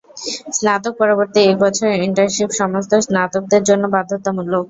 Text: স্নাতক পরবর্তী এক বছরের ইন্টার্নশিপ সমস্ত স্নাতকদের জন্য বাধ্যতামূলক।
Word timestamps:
স্নাতক 0.57 0.93
পরবর্তী 1.01 1.39
এক 1.43 1.55
বছরের 1.63 1.99
ইন্টার্নশিপ 2.01 2.49
সমস্ত 2.61 2.91
স্নাতকদের 3.05 3.61
জন্য 3.69 3.83
বাধ্যতামূলক। 3.95 4.59